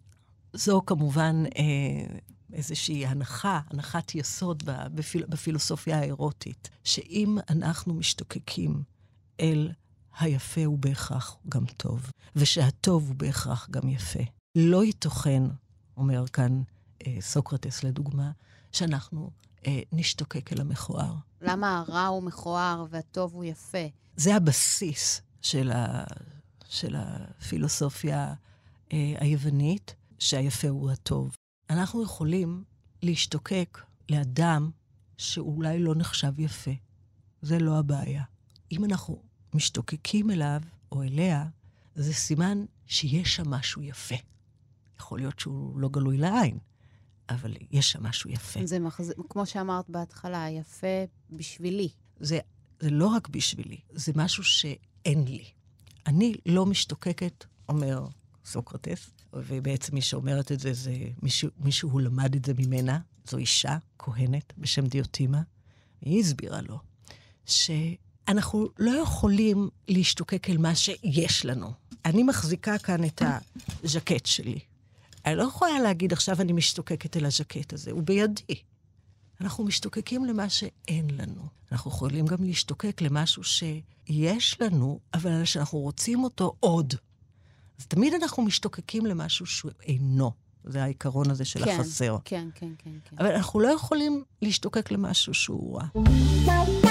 [0.52, 2.16] זו כמובן אה,
[2.52, 4.62] איזושהי הנחה, הנחת יסוד
[4.94, 8.82] בפיל, בפילוסופיה האירוטית, שאם אנחנו משתוקקים
[9.40, 9.72] אל
[10.20, 14.22] היפה הוא בהכרח גם טוב, ושהטוב הוא בהכרח גם יפה.
[14.56, 15.42] לא ייתכן,
[15.96, 16.62] אומר כאן
[17.06, 18.30] אה, סוקרטס לדוגמה,
[18.72, 19.30] שאנחנו
[19.66, 21.14] אה, נשתוקק אל המכוער.
[21.40, 23.86] למה הרע הוא מכוער והטוב הוא יפה?
[24.16, 26.04] זה הבסיס של, ה,
[26.68, 28.34] של הפילוסופיה
[28.92, 31.36] אה, היוונית, שהיפה הוא הטוב.
[31.70, 32.64] אנחנו יכולים
[33.02, 33.78] להשתוקק
[34.10, 34.70] לאדם
[35.16, 36.70] שאולי לא נחשב יפה.
[37.42, 38.22] זה לא הבעיה.
[38.72, 39.22] אם אנחנו
[39.54, 40.60] משתוקקים אליו
[40.92, 41.46] או אליה,
[41.94, 44.14] זה סימן שיש שם משהו יפה.
[45.00, 46.58] יכול להיות שהוא לא גלוי לעין,
[47.30, 48.66] אבל יש שם משהו יפה.
[48.66, 49.12] זה מחז...
[49.28, 51.88] כמו שאמרת בהתחלה, יפה בשבילי.
[52.20, 52.38] זה,
[52.80, 55.44] זה לא רק בשבילי, זה משהו שאין לי.
[56.06, 58.06] אני לא משתוקקת, אומר
[58.44, 63.76] סוקרטס, ובעצם מי שאומרת את זה, זה מישהו, מישהו למד את זה ממנה, זו אישה,
[63.98, 65.42] כהנת, בשם דיוטימה,
[66.02, 66.78] והיא הסבירה לו
[67.46, 71.72] שאנחנו לא יכולים להשתוקק אל מה שיש לנו.
[72.04, 73.22] אני מחזיקה כאן את
[73.84, 74.58] הז'קט שלי.
[75.26, 78.62] אני לא יכולה להגיד, עכשיו אני משתוקקת אל הז'קט הזה, הוא בידי.
[79.40, 81.42] אנחנו משתוקקים למה שאין לנו.
[81.72, 86.94] אנחנו יכולים גם להשתוקק למשהו שיש לנו, אבל שאנחנו רוצים אותו עוד.
[87.78, 90.32] אז תמיד אנחנו משתוקקים למשהו שהוא אינו.
[90.64, 92.16] זה העיקרון הזה של כן, החסר.
[92.24, 93.16] כן, כן, כן, כן.
[93.18, 96.89] אבל אנחנו לא יכולים להשתוקק למשהו שהוא רע.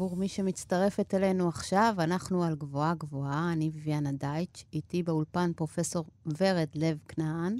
[0.00, 6.04] עבור מי שמצטרפת אלינו עכשיו, אנחנו על גבוהה גבוהה, אני ביביאנה דייטש, איתי באולפן פרופסור
[6.26, 7.56] ורד לב כנען,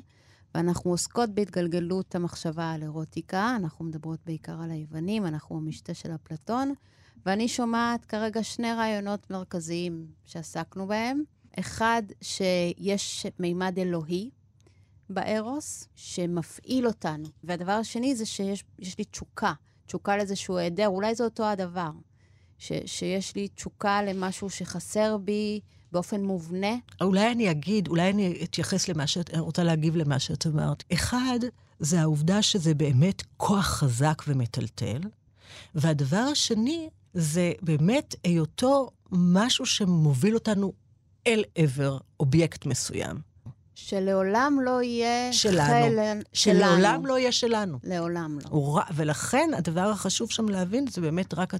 [0.54, 6.74] ואנחנו עוסקות בהתגלגלות המחשבה על אירוטיקה, אנחנו מדברות בעיקר על היוונים, אנחנו המשתה של אפלטון,
[7.26, 11.22] ואני שומעת כרגע שני רעיונות מרכזיים שעסקנו בהם.
[11.58, 14.30] אחד, שיש מימד אלוהי
[15.10, 17.28] בארוס, שמפעיל אותנו.
[17.44, 18.64] והדבר השני זה שיש
[18.98, 19.52] לי תשוקה,
[19.86, 21.90] תשוקה לאיזשהו היעדר, אולי זה אותו הדבר.
[22.60, 25.60] ש, שיש לי תשוקה למשהו שחסר בי
[25.92, 26.76] באופן מובנה?
[27.00, 30.84] אולי אני אגיד, אולי אני אתייחס למה שאת, אני רוצה להגיב למה שאת אמרת.
[30.92, 31.38] אחד,
[31.78, 35.00] זה העובדה שזה באמת כוח חזק ומטלטל,
[35.74, 40.72] והדבר השני, זה באמת היותו משהו שמוביל אותנו
[41.26, 43.16] אל עבר אובייקט מסוים.
[43.74, 45.68] שלעולם לא יהיה שלנו.
[45.68, 47.78] חלן שלעולם לא יהיה שלנו.
[47.84, 48.80] לעולם לא.
[48.94, 51.54] ולכן הדבר החשוב שם להבין זה באמת רק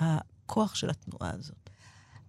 [0.00, 1.70] הכוח של התנועה הזאת.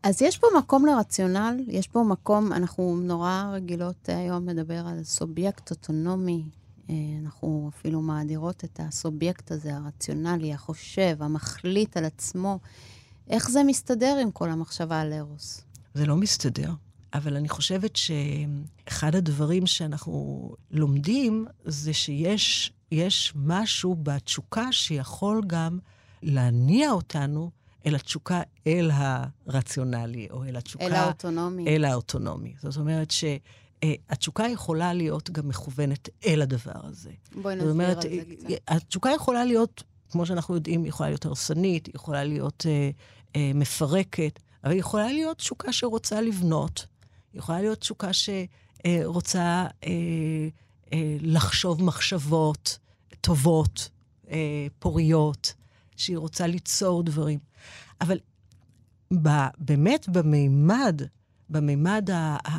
[0.03, 5.71] אז יש פה מקום לרציונל, יש פה מקום, אנחנו נורא רגילות היום לדבר על סובייקט
[5.71, 6.43] אוטונומי.
[6.89, 12.59] אה, אנחנו אפילו מאדירות את הסובייקט הזה, הרציונלי, החושב, המחליט על עצמו.
[13.29, 15.61] איך זה מסתדר עם כל המחשבה על ארוס?
[15.93, 16.73] זה לא מסתדר.
[17.13, 25.79] אבל אני חושבת שאחד הדברים שאנחנו לומדים זה שיש יש משהו בתשוקה שיכול גם
[26.23, 27.51] להניע אותנו
[27.85, 30.85] אל התשוקה אל הרציונלי, או אל התשוקה...
[30.85, 31.67] אל האוטונומי.
[31.67, 32.53] אל האוטונומי.
[32.59, 37.11] זאת אומרת שהתשוקה יכולה להיות גם מכוונת אל הדבר הזה.
[37.35, 38.61] בואי נסביר אומרת, על זה קצת.
[38.67, 42.89] התשוקה יכולה להיות, כמו שאנחנו יודעים, יכולה להיות הרסנית, יכולה להיות אה,
[43.35, 46.85] אה, מפרקת, אבל היא יכולה להיות תשוקה שרוצה לבנות,
[47.33, 49.89] יכולה להיות תשוקה שרוצה אה,
[50.93, 52.79] אה, לחשוב מחשבות
[53.21, 53.89] טובות,
[54.31, 55.53] אה, פוריות,
[56.01, 57.39] שהיא רוצה ליצור דברים.
[58.01, 58.17] אבל
[59.21, 61.01] ב, באמת במימד,
[61.49, 62.55] במימד, ה, ה,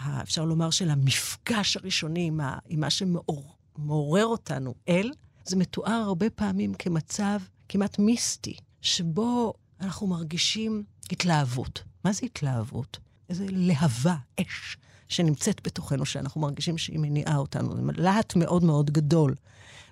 [0.00, 5.12] ה, אפשר לומר, של המפגש הראשוני עם, ה, עם מה שמעורר אותנו אל,
[5.44, 11.82] זה מתואר הרבה פעמים כמצב כמעט מיסטי, שבו אנחנו מרגישים התלהבות.
[12.04, 12.98] מה זה התלהבות?
[13.28, 14.76] איזה להבה, אש,
[15.08, 17.76] שנמצאת בתוכנו, שאנחנו מרגישים שהיא מניעה אותנו.
[17.76, 19.34] זה להט מאוד מאוד גדול.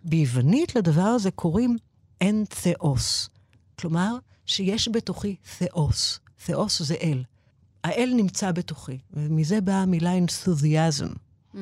[0.05, 1.77] ביוונית לדבר הזה קוראים
[2.21, 3.29] אין תאוס.
[3.79, 6.21] כלומר, שיש בתוכי תאוס.
[6.47, 7.25] תאוס זה אל.
[7.85, 11.09] האל נמצא בתוכי, ומזה באה המילה אנתוזיאזם.
[11.55, 11.59] Mm.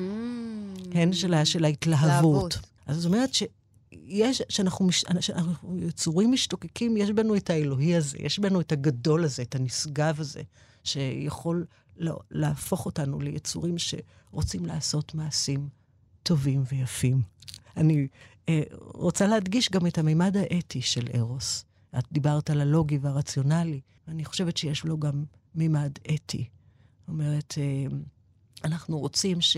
[0.91, 2.59] כן, של, של ההתלהבות.
[2.85, 8.39] אז זאת אומרת שיש, שאנחנו, מש, שאנחנו יצורים משתוקקים, יש בנו את האלוהי הזה, יש
[8.39, 10.41] בנו את הגדול הזה, את הנשגב הזה.
[10.83, 11.65] שיכול
[11.97, 15.69] לא, להפוך אותנו ליצורים שרוצים לעשות מעשים
[16.23, 17.21] טובים ויפים.
[17.77, 18.07] אני
[18.81, 21.65] רוצה להדגיש גם את המימד האתי של ארוס.
[21.97, 25.23] את דיברת על הלוגי והרציונלי, ואני חושבת שיש לו גם
[25.55, 26.47] מימד אתי.
[26.99, 27.97] זאת אומרת, אה,
[28.63, 29.57] אנחנו רוצים ש,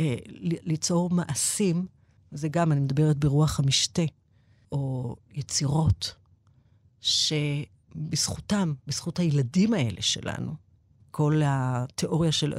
[0.00, 0.16] אה,
[0.62, 1.86] ליצור מעשים,
[2.30, 4.02] זה גם, אני מדברת ברוח המשתה,
[4.72, 6.14] או יצירות,
[7.00, 7.32] ש...
[7.96, 10.54] בזכותם, בזכות הילדים האלה שלנו,
[11.10, 12.54] כל התיאוריה של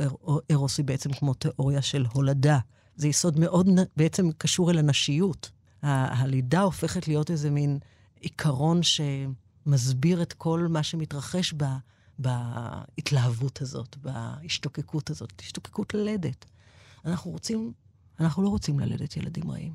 [0.51, 2.59] ארוס היא בעצם כמו תיאוריה של הולדה.
[2.95, 5.51] זה יסוד מאוד בעצם קשור אל הנשיות.
[5.81, 7.79] הלידה הופכת להיות איזה מין
[8.19, 11.77] עיקרון שמסביר את כל מה שמתרחש בה,
[12.19, 16.45] בהתלהבות הזאת, בהשתוקקות הזאת, השתוקקות ללדת.
[17.05, 17.73] אנחנו רוצים,
[18.19, 19.73] אנחנו לא רוצים ללדת ילדים רעים.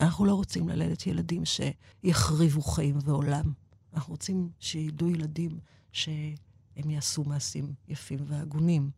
[0.00, 3.52] אנחנו לא רוצים ללדת ילדים שיחריבו חיים ועולם.
[3.94, 5.58] אנחנו רוצים שידעו ילדים
[5.92, 8.90] שהם יעשו מעשים יפים והגונים.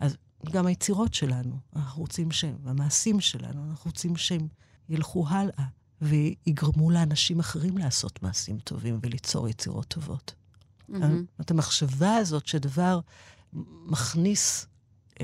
[0.00, 0.16] אז
[0.50, 4.48] גם היצירות שלנו, אנחנו רוצים שהם, המעשים שלנו, אנחנו רוצים שהם
[4.88, 5.64] ילכו הלאה
[6.02, 10.34] ויגרמו לאנשים אחרים לעשות מעשים טובים וליצור יצירות טובות.
[10.90, 11.42] Mm-hmm.
[11.48, 13.00] המחשבה הזאת שדבר
[13.86, 14.66] מכניס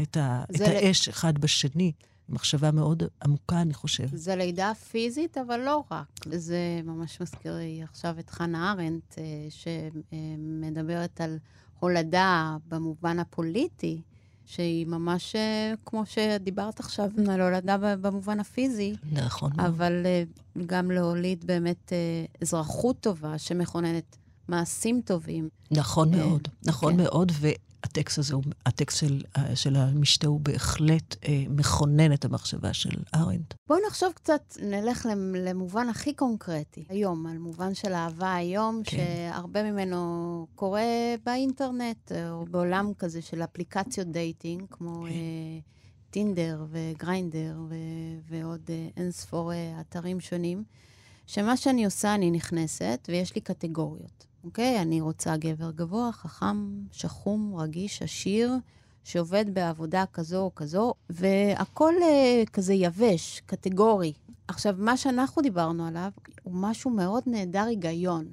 [0.02, 1.92] את, ה, את האש אחד בשני,
[2.28, 4.16] מחשבה מאוד עמוקה, אני חושב.
[4.16, 6.06] זה לידה פיזית, אבל לא רק.
[6.34, 11.38] זה ממש מזכיר לי עכשיו את חנה ארנדט, אה, שמדברת על
[11.78, 14.00] הולדה במובן הפוליטי,
[14.46, 18.94] שהיא ממש אה, כמו שדיברת עכשיו, על הולדה במובן הפיזי.
[19.12, 19.50] נכון.
[19.60, 20.22] אבל אה,
[20.66, 21.92] גם להוליד באמת
[22.42, 24.16] אזרחות טובה שמכוננת
[24.48, 25.48] מעשים טובים.
[25.70, 27.02] נכון מאוד, נכון כן.
[27.02, 27.32] מאוד,
[27.86, 28.34] הטקסט הזה,
[28.66, 29.22] הטקסט של,
[29.54, 33.54] של המשתה הוא בהחלט אה, מכונן את המחשבה של ארנדט.
[33.68, 38.96] בואו נחשוב קצת, נלך למובן הכי קונקרטי היום, על מובן של אהבה היום, כן.
[38.96, 45.06] שהרבה ממנו קורה באינטרנט, או בעולם כזה של אפליקציות dating, כמו כן.
[45.06, 45.58] אה,
[46.10, 47.74] טינדר וגריינדר ו-
[48.28, 50.64] ועוד אה, אין ספור אה, אתרים שונים,
[51.26, 54.26] שמה שאני עושה, אני נכנסת ויש לי קטגוריות.
[54.46, 54.82] אוקיי?
[54.82, 58.52] אני רוצה גבר גבוה, חכם, שחום, רגיש, עשיר,
[59.04, 64.12] שעובד בעבודה כזו או כזו, והכול uh, כזה יבש, קטגורי.
[64.48, 66.10] עכשיו, מה שאנחנו דיברנו עליו
[66.42, 68.26] הוא משהו מאוד נהדר היגיון.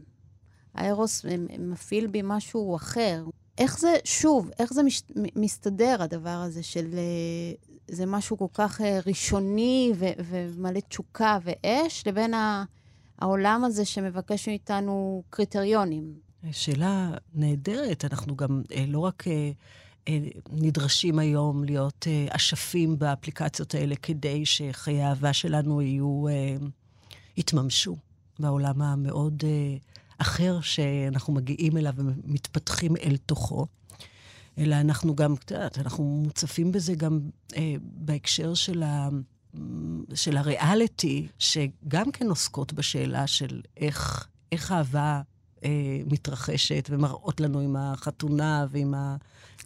[0.73, 1.26] הארוס
[1.60, 3.23] מפעיל בי משהו אחר.
[3.58, 5.04] איך זה, שוב, איך זה מש,
[5.36, 6.88] מסתדר, הדבר הזה של...
[6.91, 12.63] Uh, זה משהו כל כך uh, ראשוני ו, ומלא תשוקה ואש, לבין ה...
[13.19, 16.13] העולם הזה שמבקש מאיתנו קריטריונים.
[16.52, 18.06] שאלה נהדרת.
[18.06, 19.52] אנחנו גם אה, לא רק אה,
[20.08, 20.19] אה,
[20.52, 26.26] נדרשים היום להיות אשפים באפליקציות האלה כדי שחיי האהבה שלנו יהיו,
[27.38, 27.95] יתממשו
[28.39, 29.43] בעולם המאוד
[30.17, 33.65] אחר שאנחנו מגיעים אליו ומתפתחים אל תוכו.
[34.58, 37.19] אלא אנחנו גם, את יודעת, אנחנו מוצפים בזה גם
[37.56, 39.10] אה, בהקשר של, ה,
[40.13, 45.22] של הריאליטי, שגם כן עוסקות בשאלה של איך, איך אהבה
[45.63, 45.70] אה,
[46.06, 49.16] מתרחשת ומראות לנו עם החתונה ועם ה...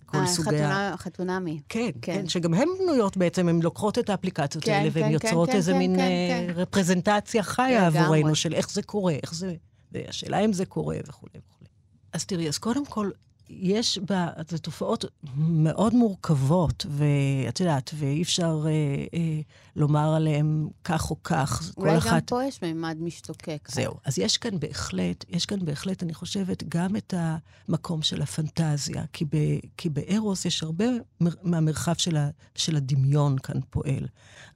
[0.05, 0.93] כל אה, סוגי ה...
[0.97, 1.61] חתונמי.
[1.69, 5.07] כן, כן, כן, שגם הן בנויות בעצם, הן לוקחות את האפליקציות כן, האלה, כן, והן
[5.07, 6.59] כן, יוצרות כן, איזה כן, מין כן, אה, כן.
[6.59, 7.99] רפרזנטציה חיה לגמרי.
[7.99, 9.55] עבורנו של איך זה קורה, איך זה...
[9.91, 11.69] והשאלה אם זה קורה וכולי וכולי.
[12.13, 13.09] אז תראי, אז קודם כל,
[13.49, 15.05] יש בה, זה תופעות
[15.37, 18.71] מאוד מורכבות, ואת יודעת, ואי אפשר אה,
[19.13, 19.41] אה,
[19.75, 21.71] לומר עליהן כך או כך.
[21.77, 22.29] אולי כל גם אחת...
[22.29, 23.67] פה יש מימד משתוקק.
[23.71, 23.93] זהו.
[24.05, 29.25] אז יש כאן בהחלט, יש כאן בהחלט, אני חושבת, גם את המקום של הפנטזיה, כי,
[29.25, 29.35] ב,
[29.77, 30.85] כי בארוס יש הרבה
[31.21, 34.07] מר, מהמרחב של, ה, של הדמיון כאן פועל.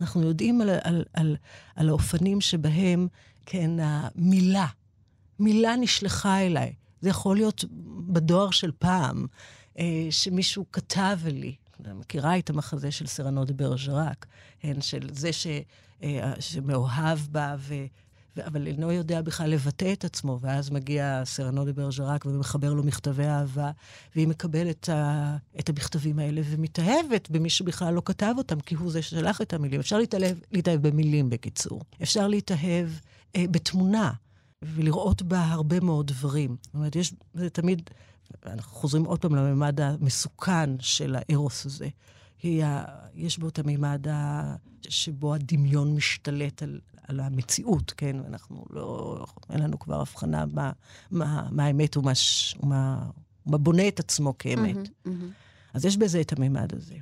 [0.01, 1.36] אנחנו יודעים על, על, על,
[1.75, 3.08] על האופנים שבהם,
[3.45, 4.67] כן, המילה,
[5.39, 6.73] מילה נשלחה אליי.
[7.01, 7.65] זה יכול להיות
[8.07, 9.25] בדואר של פעם,
[9.79, 11.55] אה, שמישהו כתב לי.
[11.95, 14.25] מכירה את המחזה של סרנו דה ברג'רק,
[14.59, 15.47] כן, של זה ש,
[16.03, 17.73] אה, שמאוהב בה, ו,
[18.37, 22.83] ו, אבל אינו יודע בכלל לבטא את עצמו, ואז מגיע סרנו דה ברג'רק ומחבר לו
[22.83, 23.71] מכתבי אהבה,
[24.15, 29.01] והיא מקבלת ה, את המכתבים האלה ומתאהבת במי שבכלל לא כתב אותם, כי הוא זה
[29.01, 29.79] ששלח את המילים.
[29.79, 31.81] אפשר להתאהב, להתאהב במילים, בקיצור.
[32.03, 32.87] אפשר להתאהב
[33.35, 34.11] אה, בתמונה.
[34.63, 36.56] ולראות בה הרבה מאוד דברים.
[36.62, 37.89] זאת אומרת, יש, זה תמיד,
[38.45, 41.88] אנחנו חוזרים עוד פעם לממד המסוכן של הארוס הזה.
[42.43, 42.84] היא ה,
[43.15, 44.56] יש בו את הממד ה,
[44.89, 48.15] שבו הדמיון משתלט על, על המציאות, כן?
[48.28, 50.71] אנחנו לא, אין לנו כבר הבחנה מה,
[51.12, 53.10] מה, מה האמת ומה, ש- ומה,
[53.45, 54.76] מה בונה את עצמו כאמת.
[54.76, 55.32] מהמם, מהמם.
[55.74, 56.95] אז יש בזה את הממד הזה.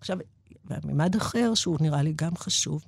[0.00, 0.18] עכשיו,
[0.64, 2.84] והממד אחר, שהוא נראה לי גם חשוב,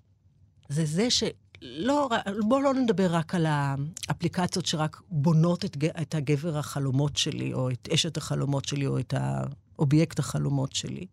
[0.68, 1.10] זה זה
[1.60, 2.10] שלא,
[2.48, 7.88] בואו לא נדבר רק על האפליקציות שרק בונות את, את הגבר החלומות שלי, או את
[7.94, 11.06] אשת החלומות שלי, או את האובייקט החלומות שלי,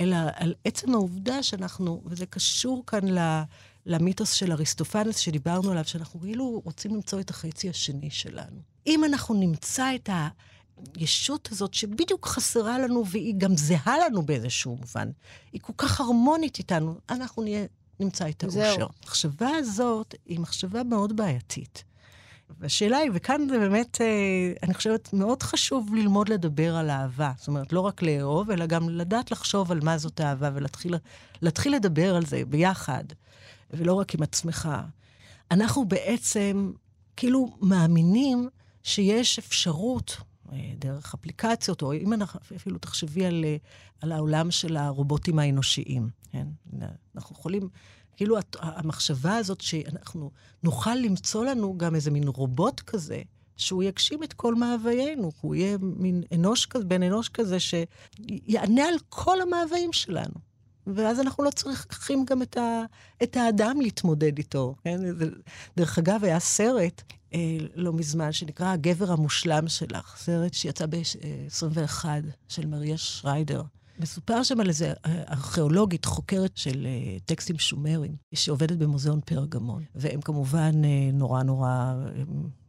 [0.00, 3.00] אלא על עצם העובדה שאנחנו, וזה קשור כאן
[3.86, 8.60] למיתוס של אריסטופנס שדיברנו עליו, שאנחנו כאילו רוצים למצוא את החצי השני שלנו.
[8.86, 10.28] אם אנחנו נמצא את ה...
[10.96, 15.10] הישות הזאת שבדיוק חסרה לנו והיא גם זהה לנו באיזשהו מובן.
[15.52, 17.64] היא כל כך הרמונית איתנו, אנחנו נהיה,
[18.00, 18.44] נמצא את.
[18.44, 18.86] האושר.
[19.02, 21.84] המחשבה הזאת היא מחשבה מאוד בעייתית.
[22.60, 27.32] והשאלה היא, וכאן זה באמת, אה, אני חושבת, מאוד חשוב ללמוד לדבר על אהבה.
[27.36, 30.94] זאת אומרת, לא רק לאהוב, אלא גם לדעת לחשוב על מה זאת אהבה ולהתחיל
[31.42, 33.04] להתחיל לדבר על זה ביחד,
[33.70, 34.68] ולא רק עם עצמך.
[35.50, 36.72] אנחנו בעצם
[37.16, 38.48] כאילו מאמינים
[38.82, 40.16] שיש אפשרות,
[40.78, 43.56] דרך אפליקציות, או אם אנחנו, אפילו תחשבי על, אה,
[44.00, 46.46] על העולם של הרובוטים האנושיים, כן?
[47.16, 47.68] אנחנו יכולים,
[48.16, 50.30] כאילו המחשבה הזאת שאנחנו
[50.62, 53.22] נוכל למצוא לנו גם איזה מין רובוט כזה,
[53.56, 58.94] שהוא יגשים את כל מאוויינו, הוא יהיה מין אנוש כזה, בן אנוש כזה, שיענה על
[59.08, 60.47] כל המאוויים שלנו.
[60.94, 62.82] ואז אנחנו לא צריכים גם את, ה,
[63.22, 64.74] את האדם להתמודד איתו.
[64.84, 65.00] כן?
[65.76, 67.02] דרך אגב, היה סרט
[67.34, 72.04] אה, לא מזמן שנקרא הגבר המושלם שלך, סרט שיצא ב-21
[72.48, 73.62] של מריה שריידר.
[74.00, 79.82] מסופר שם על איזה אה, ארכיאולוגית, חוקרת של אה, טקסטים שומרים, שעובדת במוזיאון פרגמון.
[79.94, 81.94] והם כמובן אה, נורא נורא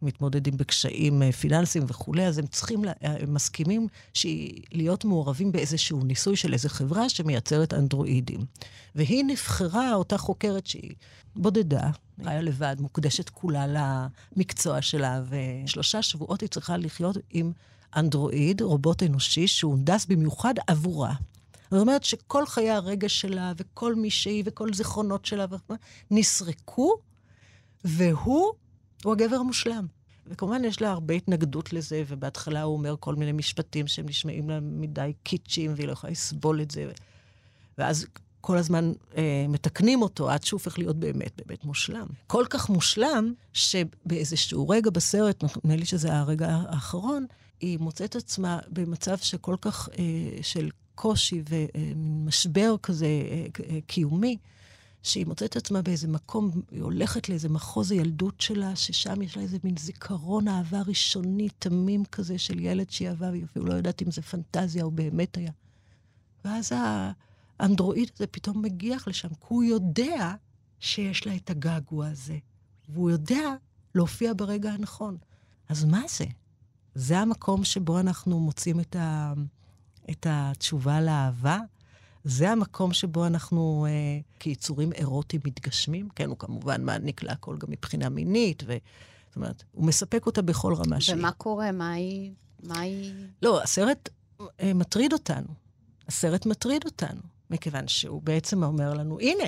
[0.01, 3.87] מתמודדים בקשיים פיננסיים וכולי, אז הם צריכים, לה- הם מסכימים
[4.71, 8.39] להיות מעורבים באיזשהו ניסוי של איזו חברה שמייצרת אנדרואידים.
[8.95, 10.91] והיא נבחרה, אותה חוקרת שהיא
[11.35, 11.89] בודדה,
[12.23, 13.65] חיה לבד, מוקדשת כולה
[14.35, 17.51] למקצוע שלה, ושלושה שבועות היא צריכה לחיות עם
[17.95, 21.13] אנדרואיד, רובוט אנושי, שהונדס במיוחד עבורה.
[21.71, 25.45] זאת אומרת שכל חיי הרגש שלה, וכל מי שהיא, וכל זיכרונות שלה,
[26.11, 26.95] נסרקו,
[27.85, 28.51] והוא,
[29.03, 29.85] הוא הגבר המושלם.
[30.27, 34.59] וכמובן יש לה הרבה התנגדות לזה, ובהתחלה הוא אומר כל מיני משפטים שהם נשמעים לה
[34.59, 36.91] מדי קיצ'ים, והיא לא יכולה לסבול את זה.
[37.77, 38.05] ואז
[38.41, 42.07] כל הזמן אה, מתקנים אותו עד שהוא הופך להיות באמת באמת מושלם.
[42.27, 47.25] כל כך מושלם, שבאיזשהו רגע בסרט, נדמה לי שזה הרגע האחרון,
[47.61, 54.37] היא מוצאת עצמה במצב שכל כך, אה, של קושי ומשבר כזה אה, אה, קיומי,
[55.03, 59.57] שהיא מוצאת עצמה באיזה מקום, היא הולכת לאיזה מחוז הילדות שלה, ששם יש לה איזה
[59.63, 64.11] מין זיכרון אהבה ראשוני, תמים כזה של ילד שהיא אהבה, והיא אפילו לא יודעת אם
[64.11, 65.51] זה פנטזיה או באמת היה.
[66.45, 66.71] ואז
[67.59, 70.33] האנדרואיד הזה פתאום מגיח לשם, כי הוא יודע
[70.79, 72.37] שיש לה את הגעגוע הזה,
[72.89, 73.55] והוא יודע
[73.95, 75.17] להופיע ברגע הנכון.
[75.69, 76.25] אז מה זה?
[76.99, 79.33] זה המקום שבו אנחנו מוצאים את, ה,
[80.09, 81.59] את התשובה לאהבה.
[82.23, 86.09] זה המקום שבו אנחנו אה, כיצורים אירוטיים מתגשמים.
[86.15, 88.77] כן, הוא כמובן מעניק להכל גם מבחינה מינית, ו...
[89.27, 91.15] זאת אומרת, הוא מספק אותה בכל רמה שהיא.
[91.15, 91.71] ומה קורה?
[91.71, 92.31] מה היא...
[92.63, 93.13] מה היא...
[93.41, 94.09] לא, הסרט
[94.59, 95.47] אה, מטריד אותנו.
[96.07, 99.43] הסרט מטריד אותנו, מכיוון שהוא בעצם אומר לנו, הנה,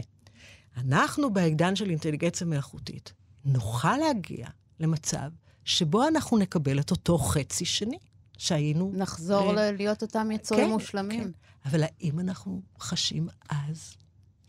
[0.77, 3.13] אנחנו בעידן של אינטליגנציה מלאכותית,
[3.45, 4.47] נוכל להגיע
[4.79, 5.29] למצב
[5.65, 7.97] שבו אנחנו נקבל את אותו חצי שני
[8.37, 8.91] שהיינו...
[8.93, 11.23] נחזור אה, להיות אותם יצורים כן, מושלמים.
[11.23, 11.29] כן.
[11.65, 13.95] אבל האם אנחנו חשים אז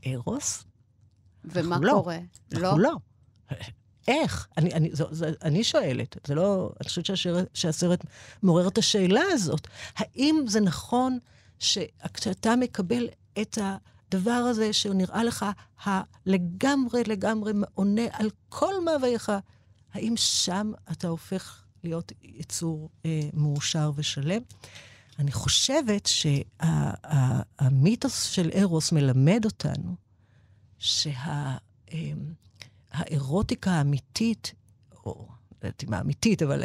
[0.06, 0.64] ארוס?
[1.44, 2.18] ומה קורה?
[2.52, 2.58] לא.
[2.58, 2.92] אנחנו לא.
[3.50, 3.56] לא.
[4.08, 4.48] איך?
[4.56, 6.70] אני, אני, זו, זו, אני שואלת, זה לא...
[6.80, 8.04] אני חושבת שהסרט, שהסרט
[8.42, 9.68] מעורר את השאלה הזאת.
[9.96, 11.18] האם זה נכון
[11.58, 13.08] שכשאתה מקבל
[13.40, 15.46] את הדבר הזה שנראה לך
[15.84, 19.32] הלגמרי לגמרי עונה על כל מאווייך,
[19.95, 24.43] האם שם אתה הופך להיות יצור אה, מאושר ושלם?
[25.18, 26.09] אני חושבת
[27.61, 29.97] שהמיתוס שה, של ארוס מלמד אותנו
[30.78, 34.55] שהאירוטיקה שה, אה, האמיתית,
[35.05, 35.28] או
[35.62, 36.64] לא יודעת אם האמיתית, אבל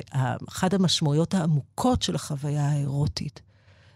[0.49, 3.41] אחת המשמעויות העמוקות של החוויה האירוטית,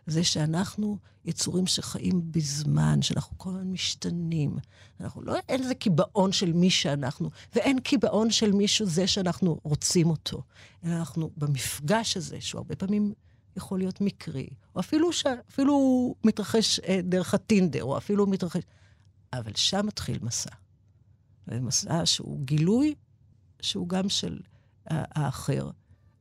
[0.08, 4.58] זה שאנחנו יצורים שחיים בזמן, שאנחנו כל הזמן משתנים.
[5.00, 10.10] אנחנו לא, אין איזה קיבעון של מי שאנחנו, ואין קיבעון של מישהו זה שאנחנו רוצים
[10.10, 10.44] אותו.
[10.86, 13.14] אלא אנחנו במפגש הזה, שהוא הרבה פעמים
[13.58, 15.26] יכול להיות מקרי, או אפילו, ש...
[15.50, 18.62] אפילו מתרחש אה, דרך הטינדר, או אפילו מתרחש...
[19.34, 20.50] אבל שם מתחיל מסע.
[21.48, 22.96] מסע שהוא גילוי
[23.62, 24.40] שהוא גם של
[24.86, 25.70] האחר,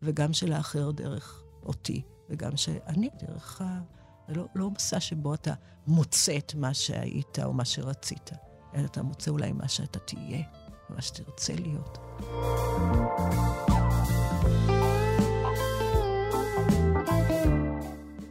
[0.03, 2.03] וגם של האחר דרך אותי.
[2.31, 3.81] וגם שאני דרך ה...
[4.29, 5.55] זה לא, לא מסע שבו אתה
[5.87, 8.31] מוצא את מה שהיית או מה שרצית,
[8.75, 10.43] אלא אתה מוצא אולי מה שאתה תהיה,
[10.89, 11.99] מה שתרצה להיות.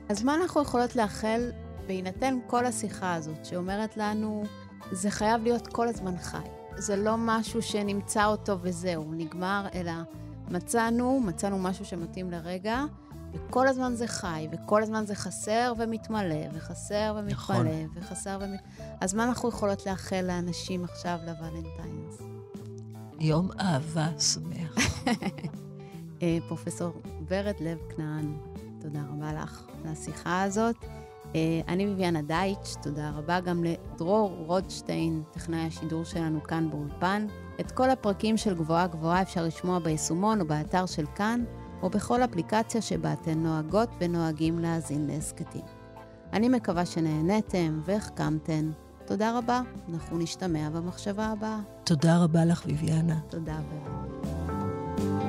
[0.10, 1.52] אז מה אנחנו יכולות לאחל
[1.88, 4.44] בהינתן כל השיחה הזאת, שאומרת לנו,
[4.92, 6.48] זה חייב להיות כל הזמן חי.
[6.76, 9.92] זה לא משהו שנמצא אותו וזהו, נגמר, אלא
[10.48, 12.84] מצאנו, מצאנו משהו שמתאים לרגע,
[13.34, 17.68] וכל הזמן זה חי, וכל הזמן זה חסר ומתמלא, וחסר ומתמלא, נכון.
[17.94, 18.88] וחסר ומתמלא.
[19.02, 22.22] אז מה אנחנו יכולות לאחל לאנשים עכשיו לוולנטיינס?
[23.20, 24.76] יום אהבה שמח.
[26.22, 28.38] אה, פרופסור ורד לב כנען,
[28.82, 30.76] תודה רבה לך על השיחה הזאת.
[31.36, 37.28] אה, אני ביביאנה דייטש, תודה רבה גם לדרור רודשטיין, טכנאי השידור שלנו כאן באולפן.
[37.60, 41.44] את כל הפרקים של גבוהה גבוהה אפשר לשמוע ביישומון או באתר של כאן.
[41.82, 45.62] או בכל אפליקציה שבה אתן נוהגות ונוהגים להאזין להסכתים.
[46.34, 48.72] אני מקווה שנהניתם והחכמתן.
[49.06, 49.62] תודה רבה,
[49.94, 51.60] אנחנו נשתמע במחשבה הבאה.
[51.84, 53.20] תודה רבה לך, ביביאנה.
[53.30, 55.29] תודה, באמת.